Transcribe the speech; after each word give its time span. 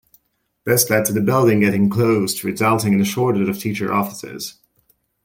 This 0.63 0.89
led 0.89 1.05
to 1.05 1.13
the 1.13 1.21
building 1.21 1.59
getting 1.59 1.87
closed, 1.87 2.43
resulting 2.43 2.93
in 2.93 3.01
a 3.01 3.05
shortage 3.05 3.47
of 3.47 3.59
teacher 3.59 3.93
offices. 3.93 4.55